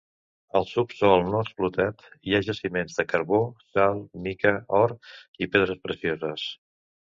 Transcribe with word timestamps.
Al 0.59 0.63
subsòl, 0.69 1.25
no 1.33 1.41
explotat, 1.47 2.01
hi 2.29 2.33
ha 2.33 2.39
jaciments 2.47 2.97
de 3.01 3.05
carbó, 3.11 3.43
sal, 3.77 4.01
mica, 4.29 4.55
or 4.81 4.95
i 5.47 5.51
pedres 5.55 5.77
precioses. 5.87 6.49